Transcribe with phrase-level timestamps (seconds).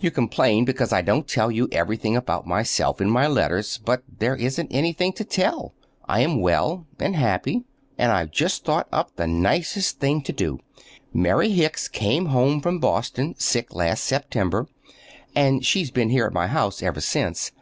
[0.00, 4.34] You complain because I don't tell you anything about myself in my letters, but there
[4.34, 5.72] isn't anything to tell.
[6.06, 7.62] I am well and happy,
[7.96, 10.58] and I've just thought up the nicest thing to do.
[11.14, 14.66] Mary Hicks came home from Boston sick last September,
[15.32, 17.52] and she's been here at my house ever since.